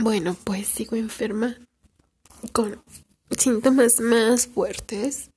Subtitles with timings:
[0.00, 1.56] Bueno, pues sigo enferma
[2.52, 2.84] con
[3.36, 5.32] síntomas más fuertes.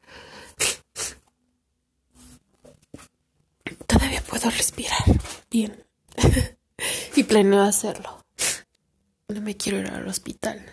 [3.87, 4.99] Todavía puedo respirar
[5.49, 5.83] bien
[7.15, 8.23] y planeo hacerlo.
[9.29, 10.63] No me quiero ir al hospital.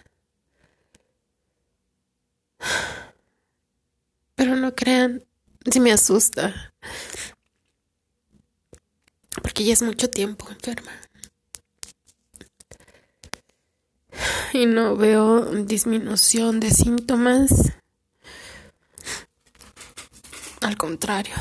[4.35, 5.25] Pero no crean,
[5.71, 6.75] si me asusta.
[9.41, 10.93] Porque ya es mucho tiempo enferma.
[14.59, 17.73] Y no veo disminución de síntomas.
[20.61, 21.35] Al contrario.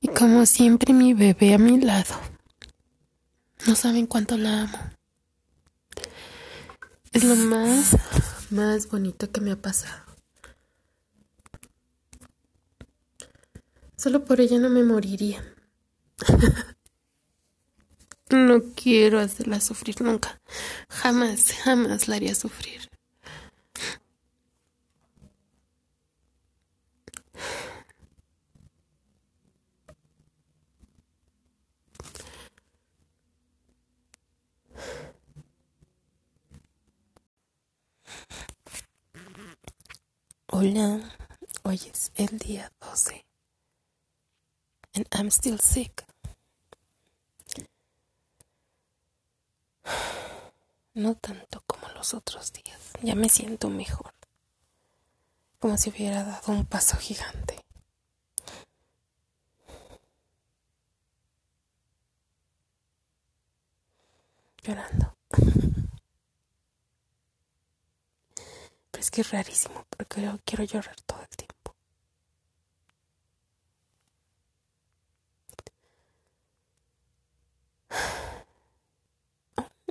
[0.00, 2.14] Y como siempre mi bebé a mi lado.
[3.66, 4.78] No saben cuánto la amo.
[7.10, 7.96] Es lo más,
[8.50, 10.09] más bonito que me ha pasado.
[14.00, 15.44] Solo por ella no me moriría.
[18.30, 20.40] no quiero hacerla sufrir nunca.
[20.88, 22.88] Jamás, jamás la haría sufrir.
[40.46, 41.02] Hola,
[41.64, 43.29] hoy es el día 12
[45.12, 46.04] I'm still sick.
[50.92, 52.78] No tanto como los otros días.
[53.02, 54.12] Ya me siento mejor.
[55.60, 57.56] Como si hubiera dado un paso gigante.
[64.62, 65.16] Llorando.
[68.90, 71.49] Pero es que es rarísimo porque quiero llorar todo el tiempo.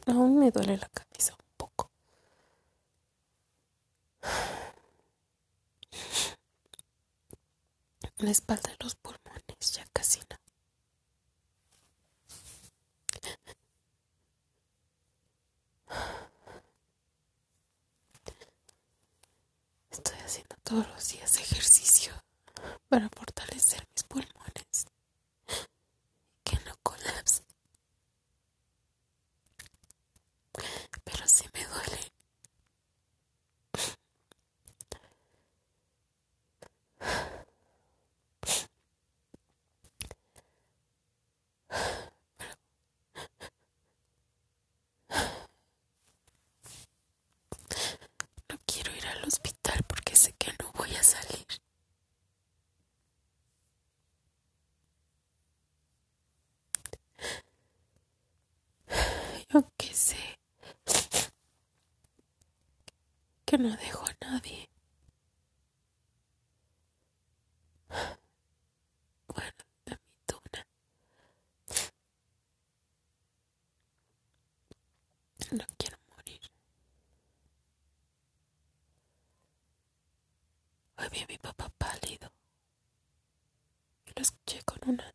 [0.09, 1.91] Aún me duele la cabeza un poco.
[8.17, 10.37] La espalda y los pulmones ya casi no.
[19.91, 22.13] Estoy haciendo todos los días ejercicio
[22.89, 23.38] para fortalecer
[63.49, 64.69] que no dejo a nadie.
[69.27, 70.67] Bueno, a mi tuna.
[75.51, 76.41] No quiero morir.
[80.97, 82.31] Hoy vi a mi papá pálido.
[84.05, 85.11] Y lo escuché con una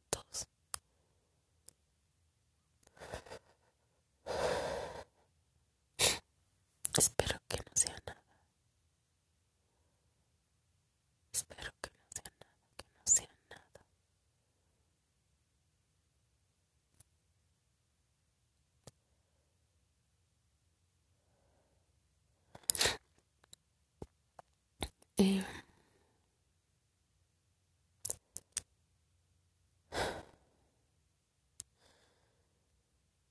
[25.17, 25.45] Eh,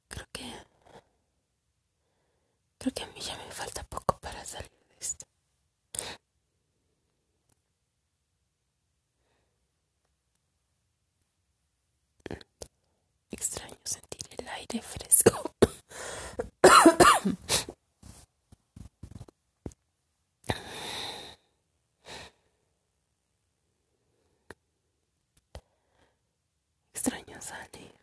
[0.08, 0.44] creo que...
[2.78, 5.26] Creo que a mí ya me falta poco para salir de esto.
[13.32, 15.53] Extraño sentir el aire fresco.
[27.44, 28.03] 三 d